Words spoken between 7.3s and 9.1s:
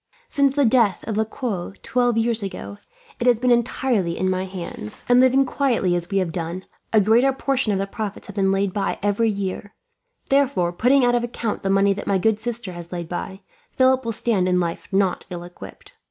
portion of the profits have been laid by